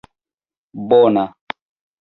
[0.89, 1.25] bona